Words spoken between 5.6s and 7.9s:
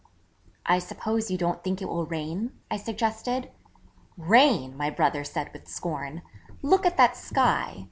scorn. 'Look at that sky!